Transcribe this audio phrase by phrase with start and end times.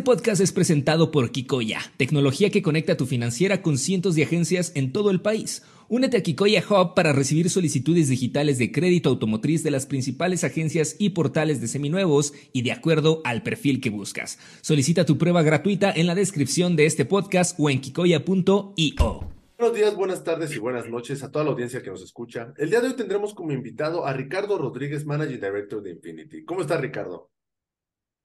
[0.00, 4.72] Este podcast es presentado por Kikoya, tecnología que conecta tu financiera con cientos de agencias
[4.74, 5.62] en todo el país.
[5.90, 10.96] Únete a Kikoya Hub para recibir solicitudes digitales de crédito automotriz de las principales agencias
[10.98, 14.38] y portales de seminuevos y de acuerdo al perfil que buscas.
[14.62, 19.20] Solicita tu prueba gratuita en la descripción de este podcast o en kikoya.io.
[19.58, 22.54] Buenos días, buenas tardes y buenas noches a toda la audiencia que nos escucha.
[22.56, 26.42] El día de hoy tendremos como invitado a Ricardo Rodríguez, Managing Director de Infinity.
[26.46, 27.28] ¿Cómo está Ricardo?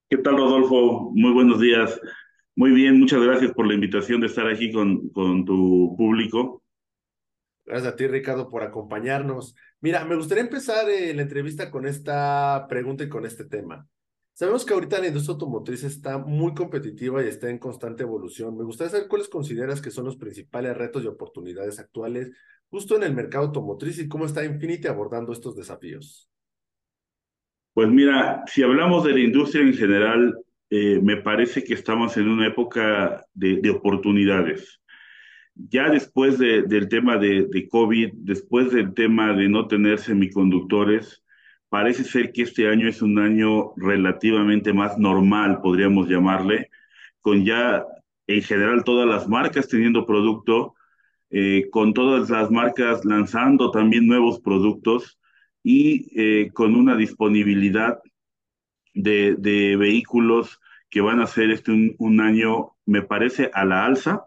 [0.07, 1.11] ¿Qué tal, Rodolfo?
[1.15, 1.99] Muy buenos días.
[2.55, 6.63] Muy bien, muchas gracias por la invitación de estar aquí con, con tu público.
[7.65, 9.55] Gracias a ti, Ricardo, por acompañarnos.
[9.81, 13.87] Mira, me gustaría empezar eh, la entrevista con esta pregunta y con este tema.
[14.33, 18.55] Sabemos que ahorita la industria automotriz está muy competitiva y está en constante evolución.
[18.55, 22.31] Me gustaría saber cuáles consideras que son los principales retos y oportunidades actuales
[22.69, 26.29] justo en el mercado automotriz y cómo está Infinity abordando estos desafíos.
[27.75, 32.29] Pues mira, si hablamos de la industria en general, eh, me parece que estamos en
[32.29, 34.81] una época de, oportunidades.
[35.55, 41.21] Ya después del tema de, COVID, después del tema de no tener semiconductores,
[41.67, 46.69] parece ser que este año es un año relativamente más normal, podríamos llamarle,
[47.19, 47.83] con ya
[48.27, 50.75] en general todas las marcas teniendo producto,
[51.29, 55.19] eh, con todas las marcas lanzando también nuevos productos
[55.67, 57.97] y eh, con una disponibilidad
[58.93, 60.59] de, de, vehículos
[60.91, 64.25] que van a ser este un, año, me parece, a la alza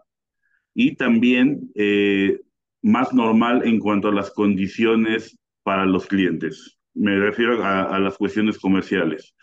[0.73, 2.41] y también eh,
[2.81, 6.77] más normal en cuanto a las condiciones para los clientes.
[6.93, 9.33] Me refiero a, las cuestiones comerciales.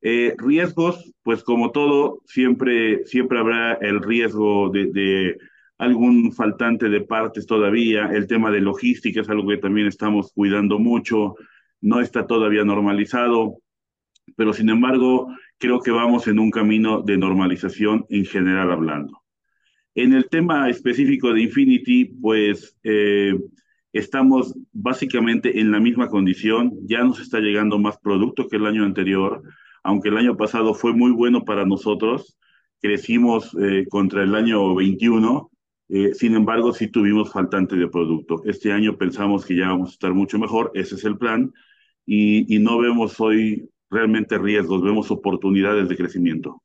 [0.00, 5.38] Eh, riesgos, pues como todo, siempre, siempre habrá el riesgo de, de
[5.78, 10.78] algún faltante de partes todavía, el tema de logística es algo que también estamos cuidando
[10.78, 11.36] mucho,
[11.80, 13.58] no está todavía normalizado,
[14.36, 19.22] pero sin embargo creo que vamos en un camino de normalización en general hablando.
[19.94, 23.34] En el tema específico de Infinity, pues eh,
[23.92, 28.84] estamos básicamente en la misma condición, ya nos está llegando más producto que el año
[28.84, 29.42] anterior,
[29.82, 32.36] aunque el año pasado fue muy bueno para nosotros,
[32.80, 35.50] crecimos eh, contra el año 21,
[35.88, 38.42] eh, sin embargo, sí tuvimos faltante de producto.
[38.44, 41.52] Este año pensamos que ya vamos a estar mucho mejor, ese es el plan,
[42.04, 46.62] y, y no vemos hoy realmente riesgos, vemos oportunidades de crecimiento.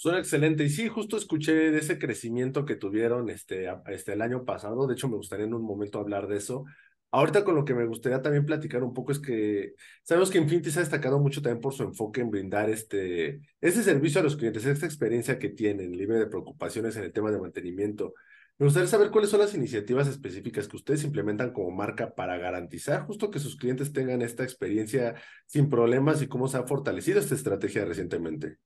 [0.00, 0.64] Suena excelente.
[0.64, 4.86] Y sí, justo escuché de ese crecimiento que tuvieron este, este, el año pasado.
[4.86, 6.64] De hecho, me gustaría en un momento hablar de eso.
[7.12, 10.70] Ahorita con lo que me gustaría también platicar un poco es que sabemos que Infinity
[10.70, 14.64] se ha destacado mucho también por su enfoque en brindar este, servicio a los clientes,
[14.64, 18.14] esta experiencia que tienen, libre de preocupaciones en el tema de mantenimiento.
[18.58, 23.06] Me gustaría saber cuáles son las iniciativas específicas que ustedes implementan como marca para garantizar
[23.06, 25.16] justo que sus clientes tengan esta experiencia
[25.46, 28.58] sin problemas y cómo se ha fortalecido esta estrategia recientemente.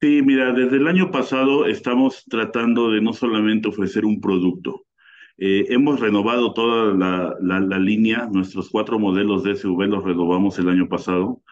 [0.00, 4.85] Sí, mira, desde el año pasado estamos tratando de no solamente ofrecer un producto,
[5.38, 10.68] eh, hemos renovado toda la, la, línea, nuestros cuatro modelos de SUV los renovamos el
[10.68, 11.42] año pasado.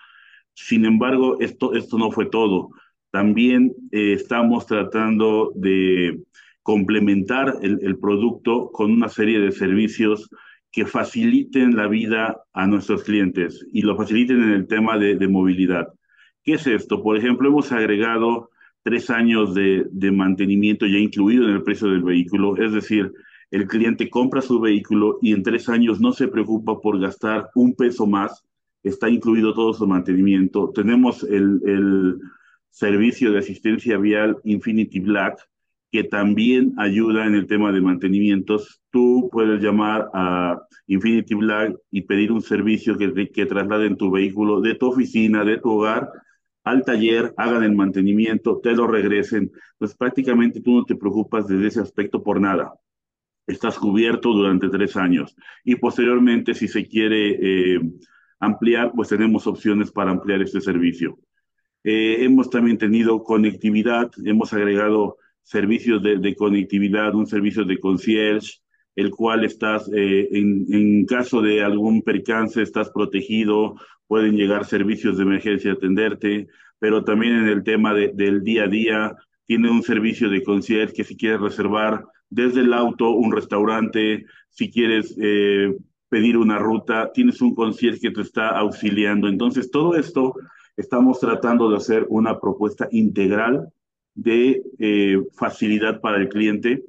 [0.54, 2.70] Sin embargo, esto, esto no fue todo.
[3.10, 6.22] También eh, estamos tratando de
[6.62, 10.30] complementar el, el, producto con una serie de servicios
[10.72, 15.28] que faciliten la vida a nuestros clientes y lo faciliten en el tema de, de
[15.28, 15.88] movilidad.
[16.42, 17.02] ¿Qué es esto?
[17.02, 18.50] Por ejemplo, hemos agregado
[18.82, 23.12] tres años de, de mantenimiento ya incluido en el precio del vehículo, es decir,
[23.54, 27.76] el cliente compra su vehículo y en tres años no se preocupa por gastar un
[27.76, 28.42] peso más,
[28.82, 30.72] está incluido todo su mantenimiento.
[30.74, 32.18] Tenemos el,
[32.70, 35.38] servicio de asistencia vial Infinity Black,
[35.92, 38.82] que también ayuda en el tema de mantenimientos.
[38.90, 44.60] Tú puedes llamar a Infinity Black y pedir un servicio que, que trasladen tu vehículo
[44.60, 46.10] de tu oficina, de tu hogar,
[46.64, 49.52] al taller, hagan el mantenimiento, te lo regresen.
[49.78, 52.74] Pues prácticamente tú no te preocupas desde ese aspecto por nada
[53.46, 55.36] estás cubierto durante tres años.
[55.64, 57.80] Y posteriormente, si se quiere eh,
[58.40, 61.18] ampliar, pues tenemos opciones para ampliar este servicio.
[61.82, 68.60] Eh, hemos también tenido conectividad, hemos agregado servicios de, conectividad, un servicio de concierge,
[68.96, 73.74] el cual estás, eh, en, en, caso de algún percance, estás protegido,
[74.06, 76.48] pueden llegar servicios de emergencia a atenderte,
[76.78, 80.94] pero también en el tema de, del día a día, tiene un servicio de concierge
[80.94, 85.76] que si quieres reservar desde el auto un restaurante, si quieres eh,
[86.08, 89.28] pedir una ruta, tienes un concierge que te está auxiliando.
[89.28, 90.34] Entonces, todo esto
[90.76, 93.68] estamos tratando de hacer una propuesta integral
[94.14, 96.84] de eh, facilidad para el cliente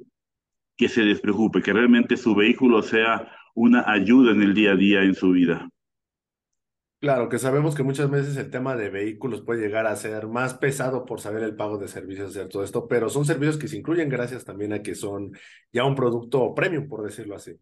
[0.76, 5.02] que se despreocupe, que realmente su vehículo sea una ayuda en el día a día
[5.02, 5.68] en su vida.
[6.98, 10.54] Claro, que sabemos que muchas veces el tema de vehículos puede llegar a ser más
[10.54, 13.76] pesado por saber el pago de servicios, hacer todo esto, pero son servicios que se
[13.76, 15.32] incluyen gracias también a que son
[15.72, 17.52] ya un producto premium, por decirlo así.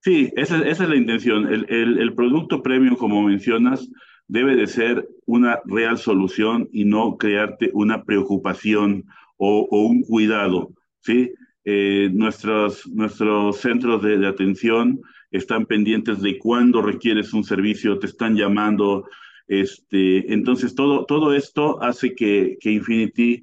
[0.00, 1.46] Sí, esa, esa es la intención.
[1.52, 3.88] El, el, producto premium, como mencionas,
[4.26, 9.04] debe de ser una real solución y no crearte una preocupación
[9.36, 11.32] o, un cuidado, ¿sí?
[11.64, 15.00] Eh, nuestros, nuestros centros de, atención
[15.32, 19.08] están pendientes de cuándo requieres un servicio, te están llamando.
[19.48, 23.42] Este, entonces, todo, todo esto hace que, que Infinity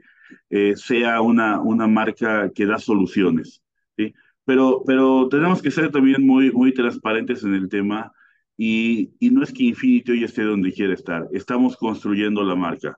[0.50, 3.62] eh, sea una, una marca que da soluciones.
[3.98, 4.14] ¿sí?
[4.46, 8.12] Pero, pero tenemos que ser también muy, muy transparentes en el tema
[8.56, 12.98] y, y no es que Infinity hoy esté donde quiere estar, estamos construyendo la marca.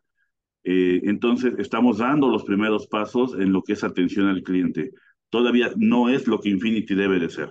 [0.63, 4.91] Eh, entonces, estamos dando los primeros pasos en lo que es atención al cliente
[5.31, 7.49] todavía no es lo que Infinity debe de ser.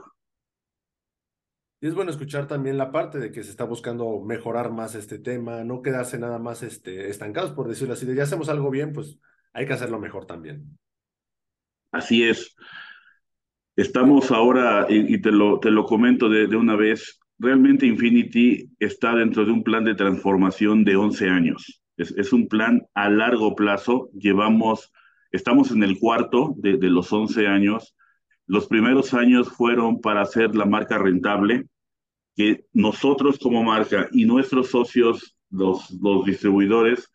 [1.80, 5.18] Y es bueno escuchar también la parte de que se está buscando mejorar más este
[5.18, 8.92] tema, no quedarse nada más este, estancados, por decirlo así, de ya hacemos algo bien,
[8.92, 9.18] pues
[9.52, 10.78] hay que hacerlo mejor también.
[11.90, 12.54] Así es.
[13.76, 19.14] Estamos ahora, y, te, lo, te lo comento de, de, una vez, realmente Infinity está
[19.14, 21.82] dentro de un plan de transformación de 11 años.
[21.96, 24.10] Es, es un plan a largo plazo.
[24.12, 24.92] Llevamos
[25.32, 27.94] Estamos en el cuarto de, de, los 11 años.
[28.50, 31.68] Los primeros años fueron para hacer la marca rentable,
[32.34, 37.12] que nosotros como marca y nuestros socios, los, los distribuidores,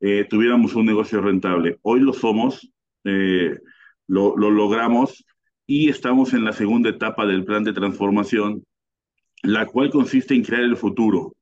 [0.00, 1.78] eh, tuviéramos un negocio rentable.
[1.82, 2.72] Hoy lo somos,
[3.04, 3.58] eh,
[4.06, 5.22] lo, lo logramos
[5.66, 8.64] y estamos en la segunda etapa del plan de transformación,
[9.42, 11.34] la cual consiste en crear el futuro,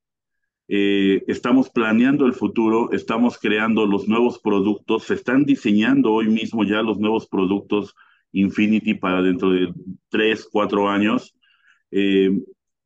[0.67, 6.65] eh, estamos planeando el futuro, estamos creando los nuevos productos, se están diseñando hoy mismo
[6.65, 7.95] ya los nuevos productos
[8.33, 9.73] Infinity para dentro de
[10.09, 11.35] tres, cuatro años.
[11.91, 12.31] Eh,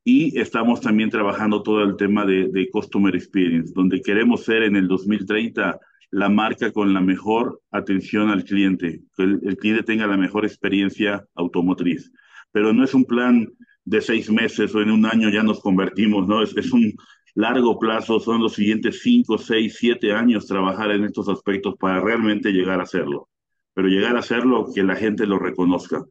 [0.05, 4.77] y estamos también trabajando todo el tema de, de, Customer Experience, donde queremos ser en
[4.77, 5.79] el 2030
[6.11, 10.45] la marca con la mejor atención al cliente, que el, el cliente tenga la mejor
[10.45, 12.13] experiencia automotriz.
[12.51, 13.49] Pero no es un plan
[13.85, 16.43] de seis meses o en un año ya nos convertimos, ¿no?
[16.43, 16.95] Es, es un
[17.35, 22.53] largo plazo, son los siguientes cinco, seis, siete años trabajar en estos aspectos para realmente
[22.53, 23.29] llegar a hacerlo.
[23.75, 26.05] Pero llegar a hacerlo, que la gente lo reconozca.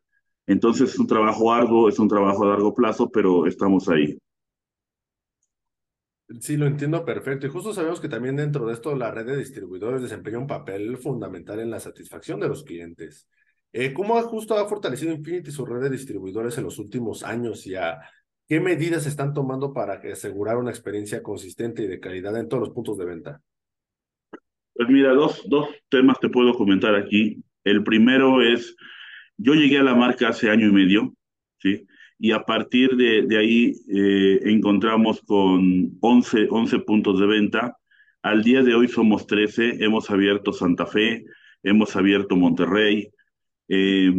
[0.47, 4.17] Entonces es un trabajo arduo, es un trabajo a largo plazo, pero estamos ahí.
[6.39, 7.45] Sí, lo entiendo perfecto.
[7.45, 10.97] Y justo sabemos que también dentro de esto la red de distribuidores desempeña un papel
[10.97, 13.27] fundamental en la satisfacción de los clientes.
[13.73, 17.75] Eh, ¿Cómo justo ha fortalecido Infinity su red de distribuidores en los últimos años y
[17.75, 18.01] a
[18.51, 22.59] ¿Qué medidas se están tomando para asegurar una experiencia consistente y de calidad en todos
[22.59, 23.41] los puntos de venta?
[24.73, 27.41] Pues mira, dos, dos temas te puedo comentar aquí.
[27.63, 28.75] El primero es,
[29.37, 31.13] yo llegué a la marca hace año y medio,
[31.59, 31.87] ¿sí?
[32.19, 37.77] Y a partir de, ahí eh, encontramos con 11, 11 puntos de venta.
[38.21, 41.25] Al día de hoy somos 13, hemos abierto Santa Fe,
[41.63, 43.09] hemos abierto Monterrey
[43.67, 44.13] eh,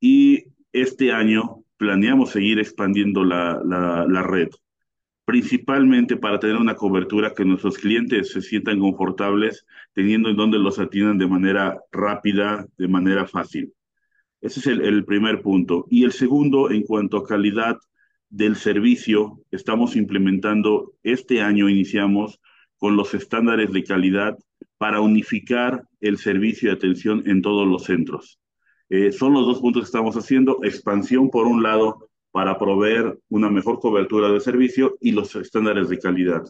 [0.00, 4.48] y este año planeamos seguir expandiendo la, la, red,
[5.28, 10.78] principalmente para tener una cobertura que nuestros clientes se sientan confortables teniendo en donde los
[10.78, 13.74] atiendan de manera rápida, de manera fácil.
[14.40, 15.84] Ese es el, primer punto.
[15.90, 17.76] Y el segundo, en cuanto a calidad
[18.30, 22.40] del servicio, estamos implementando, este año iniciamos
[22.78, 24.34] con los estándares de calidad
[24.78, 28.40] para unificar el servicio de atención en todos los centros.
[28.88, 30.60] Eh, son los dos puntos que estamos haciendo.
[30.62, 32.07] Expansión, por un lado,
[32.38, 36.44] para proveer una mejor cobertura de servicio y los estándares de calidad.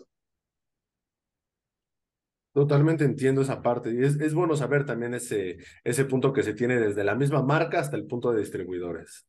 [2.53, 6.53] Totalmente entiendo esa parte y es, es bueno saber también ese, ese punto que se
[6.53, 9.27] tiene desde la misma marca hasta el punto de distribuidores.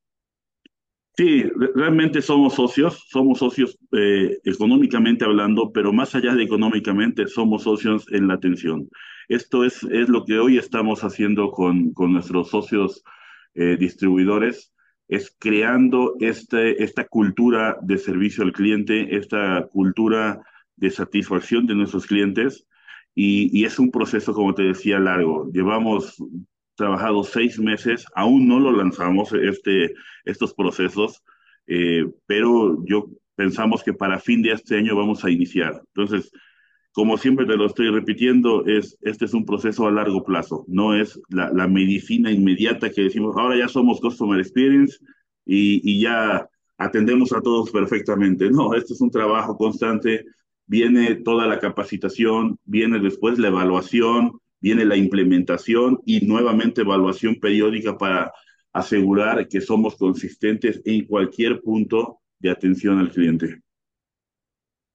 [1.15, 1.43] Sí,
[1.75, 8.05] realmente somos socios, somos socios eh, económicamente hablando, pero más allá de económicamente, somos socios
[8.11, 8.89] en la atención.
[9.29, 13.01] Esto es, es lo que hoy estamos haciendo con, con nuestros socios
[13.53, 14.73] eh, distribuidores,
[15.09, 20.41] es creando este, esta cultura de servicio al cliente, esta cultura
[20.75, 22.65] de satisfacción de nuestros clientes,
[23.15, 25.51] y, y es un proceso, como te decía, largo.
[25.51, 26.15] Llevamos
[26.75, 31.23] trabajado seis meses, aún no lo lanzamos este, estos procesos,
[31.67, 35.81] eh, pero yo pensamos que para fin de este año vamos a iniciar.
[35.87, 36.31] Entonces,
[36.99, 40.93] como siempre te lo estoy repitiendo, es, este es un proceso a largo plazo, no
[40.93, 44.97] es la, medicina inmediata que decimos, ahora ya somos Customer Experience
[45.45, 48.51] y, y ya atendemos a todos perfectamente.
[48.51, 50.25] No, este es un trabajo constante,
[50.65, 57.97] viene toda la capacitación, viene después la evaluación, viene la implementación y nuevamente evaluación periódica
[57.97, 58.33] para
[58.73, 63.61] asegurar que somos consistentes en cualquier punto de atención al cliente.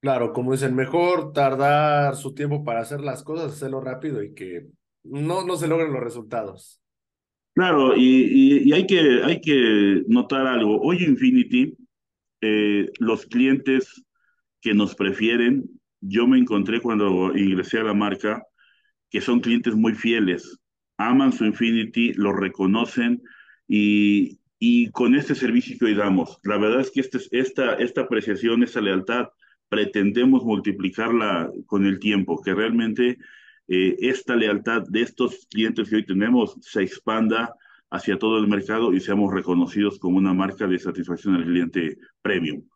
[0.04, 4.66] Claro, como dicen, mejor tardar su tiempo para hacer las cosas, hacerlo rápido y que
[5.02, 6.82] no, no se logren los resultados.
[7.54, 10.78] Claro, y, y, hay, que, hay que notar algo.
[10.82, 11.74] Hoy Infinity,
[12.42, 14.04] eh, los clientes
[14.60, 15.64] que nos prefieren,
[16.02, 18.42] yo me encontré cuando ingresé a la marca,
[19.08, 20.58] que son clientes muy fieles,
[20.98, 23.22] aman su Infinity, lo reconocen
[23.66, 28.02] y, y con este servicio que hoy damos, la verdad es que este, esta, esta
[28.02, 29.28] apreciación, esta lealtad,
[29.68, 33.18] pretendemos multiplicarla con el tiempo, que realmente
[33.68, 37.54] eh, esta lealtad de estos clientes que hoy tenemos se expanda
[37.90, 42.66] hacia todo el mercado y seamos reconocidos como una marca de satisfacción al cliente premium.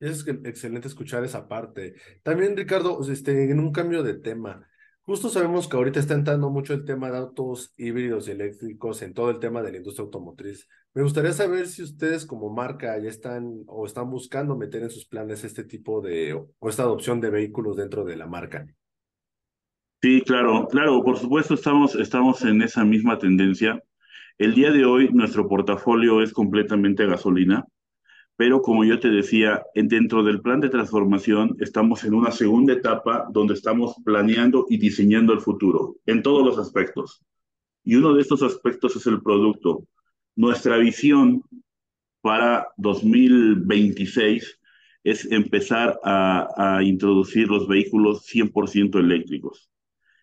[0.00, 1.94] Es excelente escuchar esa parte.
[2.22, 4.66] También, Ricardo, este, en un cambio de tema,
[5.10, 9.12] justo sabemos que ahorita está entrando mucho el tema de autos híbridos y eléctricos en
[9.12, 10.68] todo el tema de la industria automotriz.
[10.94, 15.06] Me gustaría saber si ustedes como marca ya están o están buscando meter en sus
[15.06, 18.64] planes este tipo de o esta adopción de vehículos dentro de la marca.
[20.00, 23.82] Sí, claro, claro, por supuesto estamos, estamos en esa misma tendencia.
[24.38, 27.66] El día de hoy nuestro portafolio es completamente gasolina
[28.40, 33.28] pero como yo te decía, dentro del plan de transformación estamos en una segunda etapa
[33.30, 37.22] donde estamos planeando y diseñando el futuro en todos los aspectos.
[37.84, 39.86] Y uno de estos aspectos es el producto.
[40.36, 41.42] Nuestra visión
[42.22, 44.58] para 2026
[45.04, 49.70] es empezar a, a introducir los vehículos 100% eléctricos.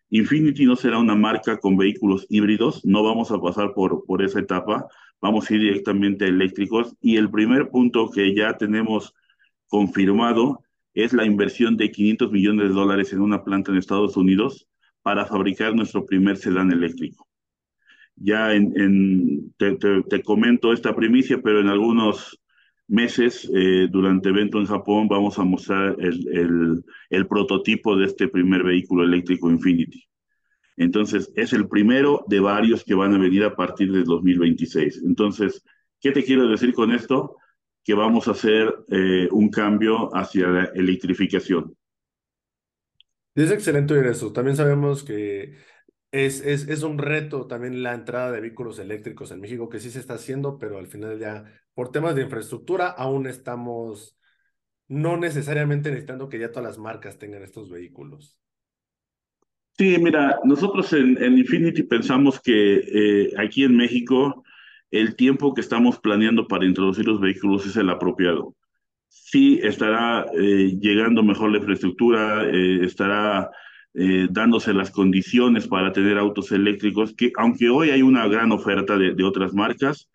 [0.09, 4.39] Infinity no será una marca con vehículos híbridos, no vamos a pasar por, por esa
[4.39, 4.87] etapa,
[5.21, 6.95] vamos a ir directamente a eléctricos.
[7.01, 9.13] Y el primer punto que ya tenemos
[9.67, 10.61] confirmado
[10.93, 14.67] es la inversión de 500 millones de dólares en una planta en Estados Unidos
[15.03, 17.27] para fabricar nuestro primer sedán eléctrico.
[18.15, 22.41] Ya en, te, te, comento esta primicia, pero en algunos
[22.87, 28.27] meses, eh, durante evento en Japón, vamos a mostrar el, el, el prototipo de este
[28.27, 30.03] primer vehículo eléctrico Infinity.
[30.77, 35.01] Entonces, es el primero de varios que van a venir a partir del 2026.
[35.03, 35.63] Entonces,
[35.99, 37.35] ¿qué te quiero decir con esto?
[37.83, 41.75] Que vamos a hacer eh, un cambio hacia la electrificación.
[43.33, 44.31] Es excelente oír eso.
[44.31, 45.55] También sabemos que
[46.11, 49.89] es, es, es, un reto también la entrada de vehículos eléctricos en México, que sí
[49.89, 54.17] se está haciendo, pero al final ya por temas de infraestructura aún estamos
[54.87, 58.39] no necesariamente necesitando que ya todas las marcas tengan estos vehículos.
[59.77, 64.43] Sí, mira, nosotros en, Infinity pensamos que eh, aquí en México
[64.89, 68.55] el tiempo que estamos planeando para introducir los vehículos es el apropiado.
[69.07, 73.51] Sí estará eh, llegando mejor la infraestructura, eh, estará
[74.29, 79.15] dándose las condiciones para tener autos eléctricos, que aunque hoy hay una gran oferta de,
[79.15, 80.07] de otras marcas,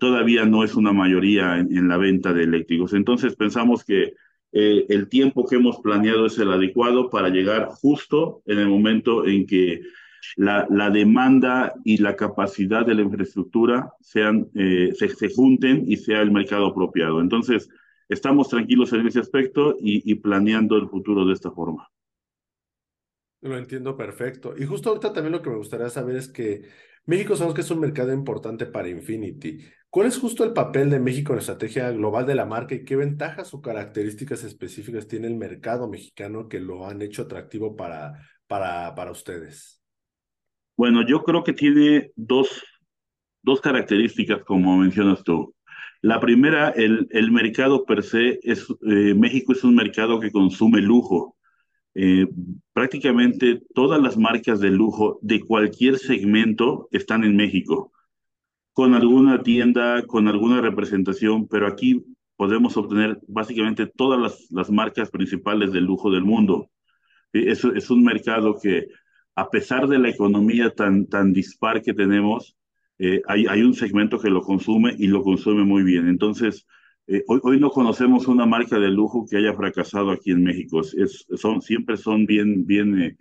[0.00, 2.94] todavía no es una mayoría en, en, la venta de eléctricos.
[2.94, 4.14] Entonces pensamos que
[4.58, 9.26] eh, el tiempo que hemos planeado es el adecuado para llegar justo en el momento
[9.26, 9.82] en que
[10.34, 16.22] la, demanda y la capacidad de la infraestructura sean, eh, se, se, junten y sea
[16.22, 17.20] el mercado apropiado.
[17.20, 17.68] Entonces,
[18.08, 21.90] estamos tranquilos en ese aspecto y, y planeando el futuro de esta forma.
[23.42, 24.54] Lo entiendo perfecto.
[24.56, 26.62] Y justo ahorita también lo que me gustaría saber es que
[27.04, 29.60] México sabemos que es un mercado importante para Infinity.
[29.96, 32.84] ¿Cuál es justo el papel de México en la estrategia global de la marca y
[32.84, 38.12] qué ventajas o características específicas tiene el mercado mexicano que lo han hecho atractivo para,
[38.46, 39.82] para, para ustedes?
[40.76, 42.62] Bueno, yo creo que tiene dos,
[43.40, 45.54] dos características, como mencionas tú.
[46.02, 50.82] La primera, el, el mercado per se, es, eh, México es un mercado que consume
[50.82, 51.38] lujo.
[51.94, 52.26] Eh,
[52.74, 57.92] prácticamente todas las marcas de lujo de cualquier segmento están en México
[58.76, 62.04] con alguna tienda, con alguna representación, pero aquí
[62.36, 66.68] podemos obtener básicamente todas las, las marcas principales del lujo del mundo.
[67.32, 68.88] Es, es, un mercado que,
[69.34, 72.54] a pesar de la economía tan, tan dispar que tenemos,
[72.98, 76.06] eh, hay, hay, un segmento que lo consume y lo consume muy bien.
[76.06, 76.66] Entonces,
[77.06, 80.80] eh, hoy, hoy, no conocemos una marca de lujo que haya fracasado aquí en México.
[80.80, 83.16] Es, son, siempre son bien, bien eh,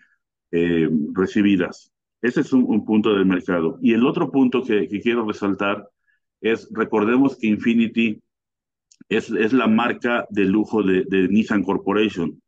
[0.51, 1.94] eh recibidas.
[2.21, 3.77] Ese es un, un, punto del mercado.
[3.81, 5.87] Y el otro punto que, quiero resaltar
[6.41, 8.21] es, recordemos que Infinity
[9.09, 12.41] es, es la marca de lujo de, Nissan Corporation.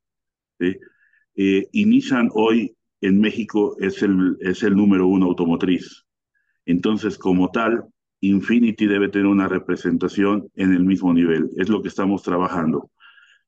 [0.59, 6.05] Eh, y Nissan hoy en México es el, es el número uno automotriz.
[6.65, 7.85] Entonces, como tal,
[8.21, 11.51] Infinity debe tener una representación en el mismo nivel.
[11.57, 12.89] Es lo que estamos trabajando.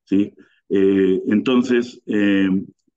[0.04, 0.34] ¿sí?
[0.70, 2.50] Eh, entonces, eh,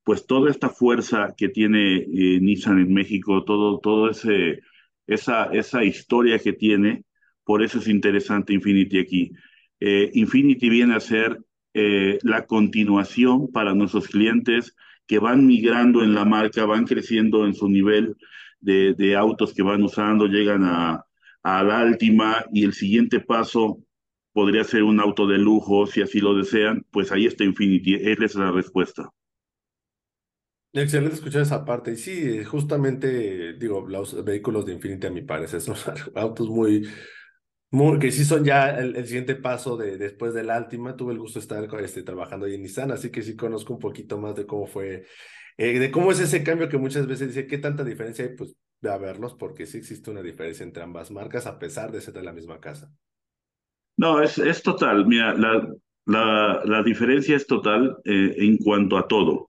[0.04, 4.61] pues toda esta fuerza que tiene eh, Nissan en México, todo, todo ese,
[5.06, 7.04] esa, esa historia que tiene,
[7.44, 9.32] por eso es interesante Infinity aquí.
[9.80, 11.40] Infinity viene a ser
[11.75, 17.68] la continuación para nuestros clientes que van migrando en la marca, van creciendo en su
[17.68, 18.16] nivel
[18.61, 21.04] de, autos que van usando, llegan a,
[21.42, 23.78] a la Altima y el siguiente paso
[24.32, 28.25] podría ser un auto de lujo, si así lo desean, pues ahí está Infinity, esa
[28.25, 29.11] es la respuesta.
[30.75, 31.93] Excelente escuchar esa parte.
[31.93, 35.76] Y sí, justamente, digo, los vehículos de Infinity a mi parecer son
[36.14, 36.88] autos muy,
[37.71, 40.97] muy que sí son ya el, siguiente paso de después del Altima.
[40.97, 43.81] Tuve el gusto de estar este, trabajando ahí en Nissan, así que sí conozco un
[43.81, 45.05] poquito más de cómo fue,
[45.59, 48.35] eh, de cómo es ese cambio que muchas veces dice, ¿qué tanta diferencia hay?
[48.35, 52.00] Pues de a verlos, porque sí existe una diferencia entre ambas marcas, a pesar de
[52.00, 52.91] ser de la misma casa.
[53.97, 55.07] No, es, es total.
[55.07, 55.69] Mira, la,
[56.07, 59.49] la, la diferencia es total eh, en cuanto a todo.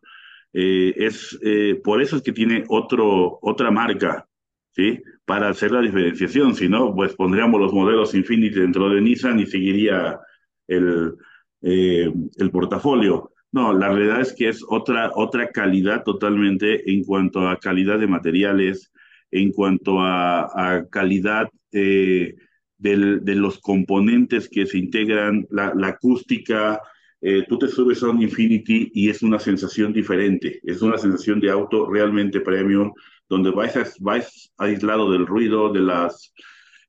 [0.53, 4.27] Eh, es eh, por eso es que tiene otro, otra marca,
[4.71, 5.01] ¿sí?
[5.25, 6.53] Para hacer la diferenciación.
[6.53, 10.19] Si no, pues pondríamos los modelos Infinity dentro de Nissan y seguiría
[10.67, 11.15] el,
[11.61, 13.31] el portafolio.
[13.51, 18.07] No, la realidad es que es otra, otra calidad totalmente en cuanto a calidad de
[18.07, 18.91] materiales,
[19.31, 22.35] en cuanto a, a calidad eh,
[22.77, 26.81] de los componentes que se integran, la, la acústica.
[27.25, 31.39] Eh, tú te subes a un Infinity y es una sensación diferente, es una sensación
[31.39, 32.91] de auto realmente premium,
[33.29, 36.33] donde vais, vais aislado del ruido, de las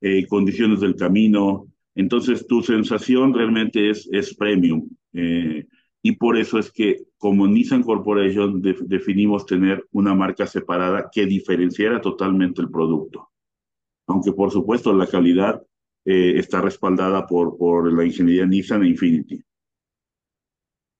[0.01, 1.69] eh, condiciones del camino.
[1.95, 4.89] Entonces tu sensación realmente es, premium.
[5.13, 5.69] Eh,
[6.03, 12.01] y por eso es que como Nissan Corporation definimos tener una marca separada que diferenciara
[12.01, 13.31] totalmente el producto.
[14.09, 15.63] Aunque por supuesto la calidad
[16.05, 19.45] eh, está respaldada por, por la ingeniería Nissan e Infinity.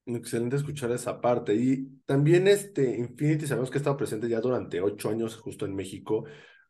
[0.07, 1.55] Excelente escuchar esa parte.
[1.55, 5.75] Y también este Infinity sabemos que ha estado presente ya durante ocho años justo en
[5.75, 6.25] México.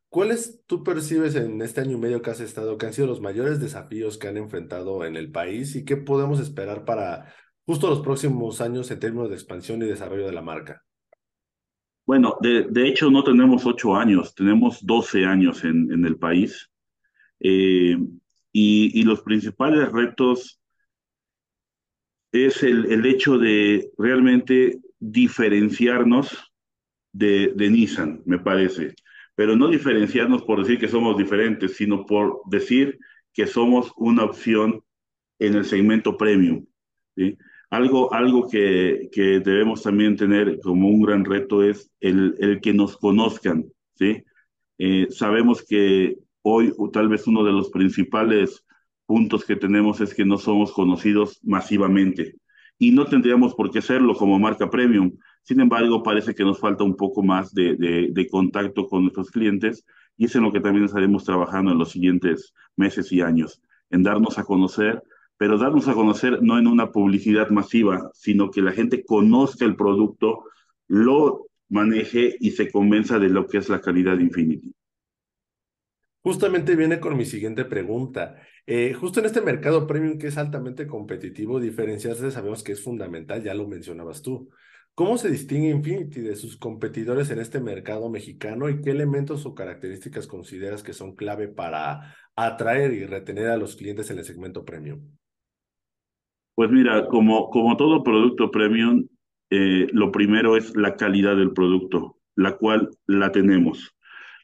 [0.08, 3.20] ¿Cuáles tú percibes en este año y medio que has estado, que han sido los
[3.20, 7.34] mayores desafíos que han enfrentado en el país y qué podemos esperar para
[7.66, 10.84] justo los próximos años en términos de expansión y desarrollo de la marca?
[12.06, 16.70] Bueno, de, de hecho no tenemos ocho años, tenemos doce años en, en el país.
[17.40, 17.96] Eh,
[18.52, 20.60] y, y, los principales retos
[22.34, 26.52] es el, el, hecho de realmente diferenciarnos
[27.12, 28.94] de, de Nissan, me parece.
[29.36, 32.98] Pero no diferenciarnos por decir que somos diferentes, sino por decir
[33.32, 34.82] que somos una opción
[35.38, 36.66] en el segmento premium.
[37.16, 37.38] ¿sí?
[37.70, 42.72] Algo, algo que, que, debemos también tener como un gran reto es el, el que
[42.72, 44.22] nos conozcan, ¿sí?
[44.78, 48.63] Eh, sabemos que hoy tal vez uno de los principales
[49.06, 52.36] puntos que tenemos es que no somos conocidos masivamente
[52.78, 55.12] y no tendríamos por qué serlo como marca premium.
[55.42, 59.84] Sin embargo, parece que nos falta un poco más de, de, contacto con nuestros clientes
[60.16, 64.02] y es en lo que también estaremos trabajando en los siguientes meses y años, en
[64.02, 65.02] darnos a conocer
[65.36, 69.76] pero darnos a conocer no en una publicidad masiva, sino que la gente conozca el
[69.76, 70.44] producto,
[70.86, 74.72] lo maneje y se convenza de lo que es la calidad Infinity.
[76.24, 78.36] Justamente viene con mi siguiente pregunta.
[78.64, 83.42] Eh, justo en este mercado premium que es altamente competitivo, diferenciarse sabemos que es fundamental,
[83.42, 84.48] ya lo mencionabas tú.
[84.94, 89.54] ¿Cómo se distingue Infinity de sus competidores en este mercado mexicano y qué elementos o
[89.54, 94.64] características consideras que son clave para atraer y retener a los clientes en el segmento
[94.64, 95.02] premium?
[96.54, 99.06] Pues mira, como, como todo producto premium,
[99.50, 103.94] eh, lo primero es la calidad del producto, la cual la tenemos,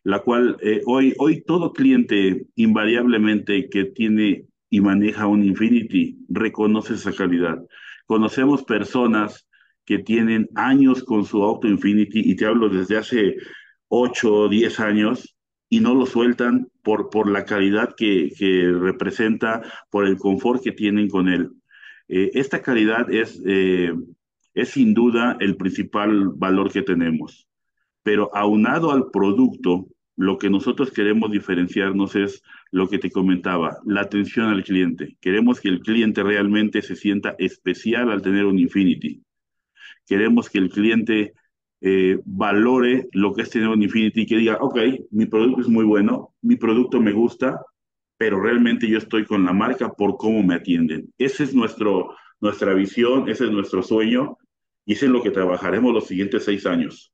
[0.03, 6.95] la cual eh, hoy, hoy todo cliente invariablemente que tiene y maneja un Infinity reconoce
[6.95, 7.59] esa calidad.
[8.07, 9.49] Conocemos personas
[9.85, 13.37] que tienen años con su auto Infinity y te hablo desde hace
[13.89, 15.37] 8 o 10 años
[15.69, 20.73] y no lo sueltan por, por la calidad que, que representa, por el confort que
[20.73, 21.51] tienen con él.
[22.09, 23.93] Eh, esta calidad es, eh,
[24.55, 27.49] es sin duda el principal valor que tenemos,
[28.03, 34.03] pero aunado al producto, lo que nosotros queremos diferenciarnos es lo que te comentaba, la
[34.03, 35.17] atención al cliente.
[35.21, 39.23] Queremos que el cliente realmente se sienta especial al tener un Infinity.
[40.07, 41.33] Queremos que el cliente
[41.81, 44.79] eh, valore lo que es tener un Infinity y que diga, ok,
[45.11, 47.59] mi producto es muy bueno, mi producto me gusta,
[48.19, 51.11] pero realmente yo estoy con la marca por cómo me atienden.
[51.17, 54.37] Esa es nuestra visión, ese es nuestro sueño
[54.85, 57.13] Y es en lo que trabajaremos los siguientes seis años.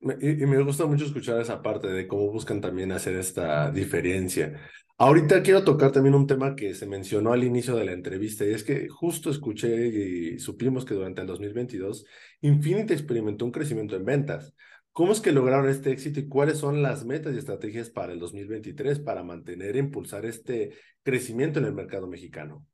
[0.00, 4.60] Y, me gusta mucho escuchar esa parte de cómo buscan también hacer esta diferencia.
[4.98, 8.50] Ahorita quiero tocar también un tema que se mencionó al inicio de la entrevista y
[8.50, 12.06] es que justo escuché y supimos que durante el 2022
[12.40, 14.54] Infinity experimentó un crecimiento en ventas.
[14.92, 18.18] ¿Cómo es que lograron este éxito y cuáles son las metas y estrategias para el
[18.18, 22.66] 2023 para mantener e impulsar este crecimiento en el mercado mexicano?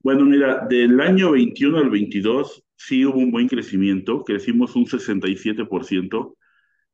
[0.00, 6.36] Bueno, mira, del año 21 al 22 sí hubo un buen crecimiento, crecimos un 67%,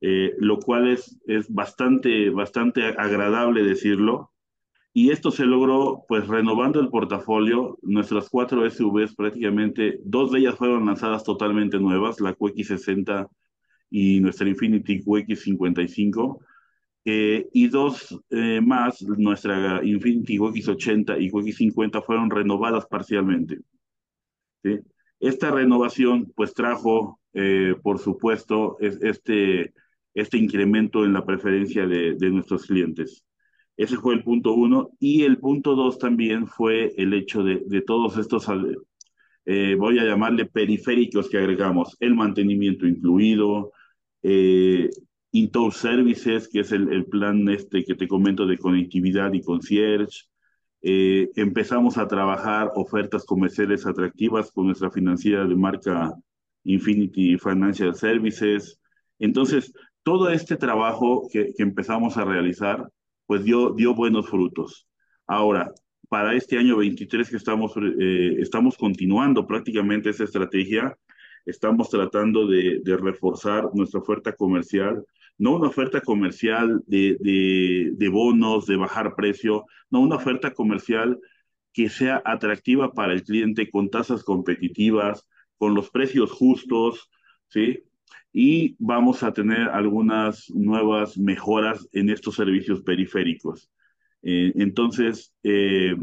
[0.01, 4.33] eh, lo cual es, es bastante, bastante agradable decirlo.
[4.95, 7.79] Y esto se logró pues renovando el portafolio.
[7.83, 13.29] Nuestras cuatro SUVs prácticamente, dos de ellas fueron lanzadas totalmente nuevas, la QX60
[13.91, 16.39] y nuestra Infiniti QX55.
[17.05, 23.61] Eh, y dos eh, más, nuestra Infiniti QX80 y QX50 fueron renovadas parcialmente.
[24.63, 24.81] ¿sí?
[25.23, 29.73] Esta renovación pues trajo, eh, por supuesto, es, este,
[30.15, 33.25] este incremento en la preferencia de, nuestros clientes.
[33.77, 34.91] Ese fue el punto uno.
[34.99, 41.31] Y el punto dos también fue el hecho de, todos estos, voy a llamarle periféricos
[41.31, 43.71] que agregamos, el mantenimiento incluido,
[44.25, 44.91] eh,
[45.31, 50.32] Intour Services, que es el, el, plan este que te comento de conectividad y concierge.
[50.83, 56.13] Eh, empezamos a trabajar ofertas comerciales atractivas con nuestra financiera de marca
[56.65, 58.81] Infinity Financial Services.
[59.19, 62.89] Entonces, todo este trabajo que, que empezamos a realizar,
[63.27, 64.87] pues dio, dio buenos frutos.
[65.27, 65.73] Ahora,
[66.09, 70.95] para este año 23 que estamos, eh, estamos continuando prácticamente esa estrategia,
[71.47, 75.05] estamos tratando de, de, reforzar nuestra oferta comercial,
[75.39, 77.17] no una oferta comercial de,
[77.97, 81.19] de, bonos, de bajar precio, no una oferta comercial
[81.73, 87.11] que sea atractiva para el cliente con tasas competitivas, con los precios justos,
[87.49, 87.81] ¿sí?
[88.33, 93.71] Y vamos a tener algunas nuevas mejoras en estos servicios periféricos.
[94.23, 95.97] Eh, entonces, eh,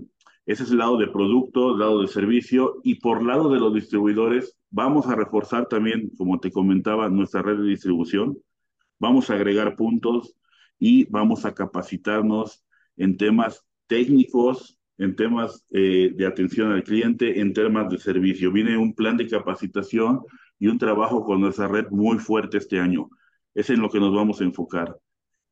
[0.46, 3.74] ese es el lado de producto, el lado de servicio, y por lado de los
[3.74, 8.38] distribuidores, Vamos a reforzar también, como te comentaba, nuestra red de distribución.
[9.00, 10.36] Vamos a agregar puntos
[10.78, 12.64] y vamos a capacitarnos
[12.98, 18.52] en temas técnicos, en temas eh, de atención al cliente, en temas de servicio.
[18.52, 20.22] Viene un plan de capacitación
[20.60, 23.10] y un trabajo con nuestra red muy fuerte este año.
[23.54, 24.96] Es en lo que nos vamos a enfocar.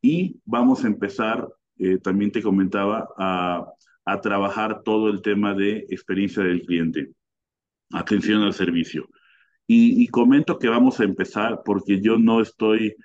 [0.01, 1.47] Y vamos a empezar,
[1.79, 3.65] eh, también te comentaba, a,
[4.05, 7.11] a trabajar todo el tema de experiencia del cliente
[7.91, 9.09] atención al servicio.
[9.65, 12.95] Y, y, comento que vamos a empezar porque yo no estoy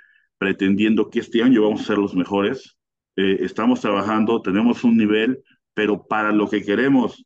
[0.42, 2.76] pretendiendo que este año vamos a ser los mejores.
[3.14, 5.40] Eh, estamos trabajando, tenemos un nivel,
[5.72, 7.24] pero para lo que queremos,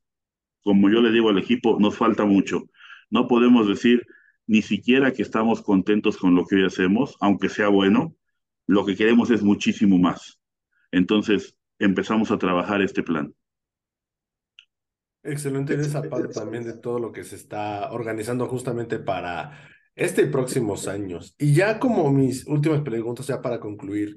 [0.62, 2.64] como yo le digo al equipo, nos falta mucho.
[3.08, 4.06] No podemos decir
[4.46, 8.14] ni siquiera que estamos contentos con lo que hoy hacemos, aunque sea bueno.
[8.66, 10.38] Lo que queremos es muchísimo más.
[10.92, 13.34] Entonces, empezamos a trabajar este plan.
[15.22, 19.58] Excelente en esa parte también de todo lo que se está organizando justamente para
[19.96, 21.34] este y próximos años.
[21.38, 24.16] Y ya como mis últimas preguntas, ya para concluir,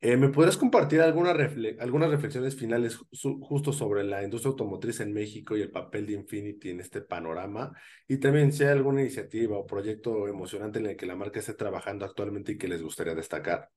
[0.00, 2.98] eh, ¿me podrías compartir alguna refle algunas reflexiones finales
[3.40, 7.72] justo sobre la industria automotriz en México y el papel de Infinity en este panorama?
[8.06, 11.54] Y también si hay alguna iniciativa o proyecto emocionante en el que la marca esté
[11.54, 13.70] trabajando actualmente y que les gustaría destacar.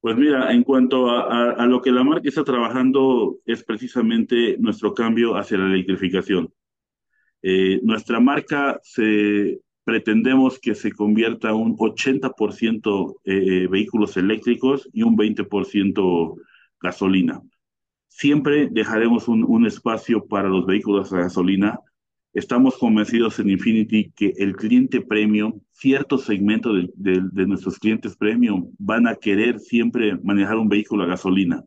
[0.00, 5.36] Pues mira, en cuanto a, lo que la marca está trabajando es precisamente nuestro cambio
[5.36, 6.52] hacia la electrificación.
[7.42, 15.16] Eh, nuestra marca se, pretendemos que se convierta un 80% eh, vehículos eléctricos y un
[15.16, 16.36] 20%
[16.80, 17.40] gasolina.
[18.08, 21.78] Siempre dejaremos un, espacio para los vehículos a gasolina
[22.34, 28.14] Estamos convencidos en Infinity que el cliente premium, cierto segmento de, de, de, nuestros clientes
[28.16, 31.64] premium, van a querer siempre manejar un vehículo a gasolina.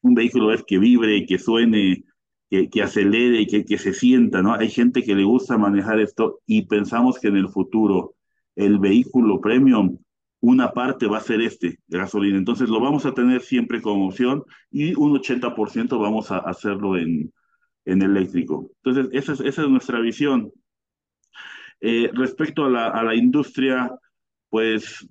[0.00, 2.02] Un vehículo es que vibre, que suene,
[2.50, 4.54] que, acelere, que, que se sienta, ¿no?
[4.54, 8.14] Hay gente que le gusta manejar esto y pensamos que en el futuro
[8.56, 9.98] el vehículo premium,
[10.40, 12.38] una parte va a ser este, de gasolina.
[12.38, 17.32] Entonces lo vamos a tener siempre como opción y un 80% vamos a hacerlo en,
[17.84, 18.70] en eléctrico.
[18.82, 20.52] Entonces, esa es, nuestra visión.
[21.80, 23.90] Eh, respecto a la industria,
[24.48, 25.06] pues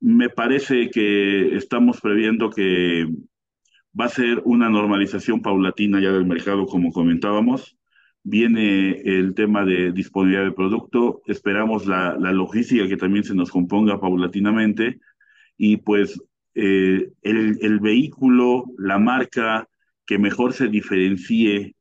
[0.00, 3.06] me parece que estamos previendo que
[3.98, 7.76] va a ser una normalización paulatina ya del mercado, como comentábamos.
[8.22, 13.50] Viene el tema de disponibilidad de producto, esperamos la, la logística que también se nos
[13.50, 15.00] componga paulatinamente
[15.56, 16.20] y pues
[16.54, 19.68] eh, el, el vehículo, la marca
[20.04, 21.74] que mejor se diferencie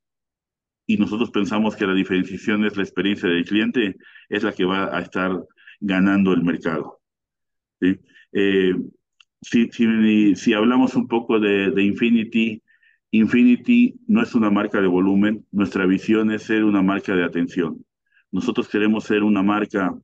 [0.85, 4.95] y nosotros pensamos que la diferenciación es la experiencia del cliente, es la que va
[4.95, 5.31] a estar
[5.79, 6.99] ganando el mercado.
[7.81, 8.75] Eh,
[9.41, 9.69] si,
[10.35, 12.61] si, hablamos un poco de, de Infinity,
[13.11, 17.83] Infinity no es una marca de volumen, nuestra visión es ser una marca de atención.
[18.31, 19.95] Nosotros queremos ser una marca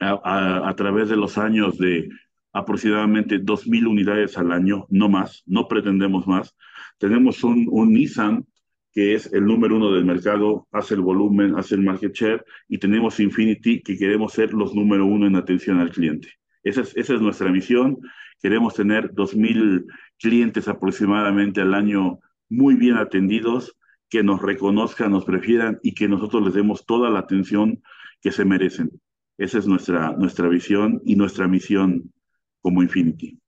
[0.00, 2.08] a, través de los años de
[2.52, 6.56] aproximadamente 2.000 unidades al año, no más, no pretendemos más.
[6.98, 8.46] Tenemos un, un Nissan
[8.92, 12.78] que es el número uno del mercado, hace el volumen, hace el market share, y
[12.78, 16.30] tenemos Infinity, que queremos ser los número uno en atención al cliente.
[16.62, 17.98] Esa es, esa es nuestra misión.
[18.40, 19.86] Queremos tener 2.000
[20.18, 23.76] clientes aproximadamente al año muy bien atendidos,
[24.08, 27.82] que nos reconozcan, nos prefieran y que nosotros les demos toda la atención
[28.20, 28.90] que se merecen.
[29.36, 32.12] Esa es nuestra, nuestra visión y nuestra misión
[32.60, 33.38] como Infinity.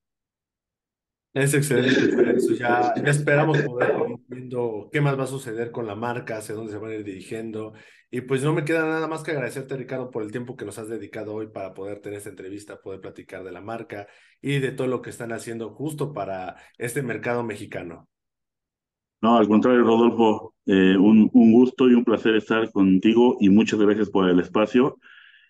[1.39, 5.87] Es excelente, eso ya, ya esperamos poder ir viendo qué más va a suceder con
[5.87, 7.75] la marca, hacia dónde se van a ir dirigiendo.
[8.11, 10.81] Y pues no me queda nada más que agradecerte, Ricardo, por el tiempo que nos
[10.81, 14.09] has dedicado hoy para poder tener esta entrevista, poder platicar de la marca
[14.43, 18.09] y de todo lo que están haciendo justo para este mercado mexicano.
[19.23, 24.11] No, al contrario, Rodolfo, eh, un, gusto y un placer estar contigo y muchas gracias
[24.11, 24.99] por el espacio.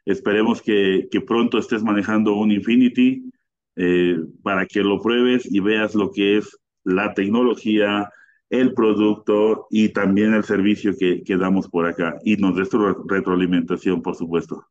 [0.04, 3.30] Esperemos que pronto estés manejando un Infinity
[3.78, 8.10] eh, para que lo pruebes y veas lo que es la tecnología,
[8.50, 12.16] el producto y también el servicio que, que damos por acá.
[12.24, 14.66] Y nos tu retroalimentación, por supuesto.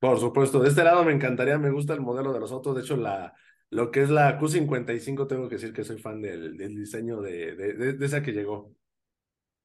[0.00, 2.74] Por supuesto, de este lado me encantaría, me gusta el modelo de los otros.
[2.76, 3.34] De hecho, la,
[3.68, 7.54] lo que es la Q55, tengo que decir que soy fan del, del diseño de,
[7.54, 8.74] de, de, esa que llegó.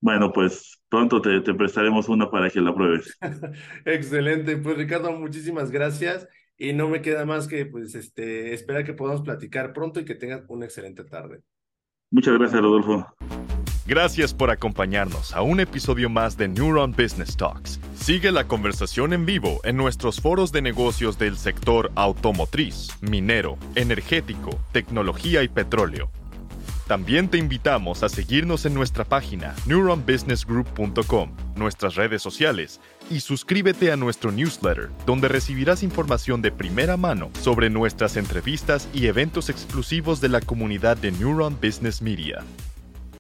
[0.01, 3.17] Bueno, pues pronto te, te prestaremos una para que la pruebes.
[3.85, 8.93] Excelente, pues Ricardo, muchísimas gracias y no me queda más que pues este esperar que
[8.93, 11.41] podamos platicar pronto y que tengas una excelente tarde.
[12.11, 13.07] Muchas gracias, Rodolfo.
[13.85, 17.81] Gracias por acompañarnos a un episodio más de Neuron Business Talks.
[17.95, 24.57] Sigue la conversación en vivo en nuestros foros de negocios del sector automotriz, minero, energético,
[24.71, 26.09] tecnología y petróleo.
[26.87, 33.95] También te invitamos a seguirnos en nuestra página neuronbusinessgroup.com, nuestras redes sociales y suscríbete a
[33.95, 40.29] nuestro newsletter, donde recibirás información de primera mano sobre nuestras entrevistas y eventos exclusivos de
[40.29, 42.43] la comunidad de Neuron Business Media.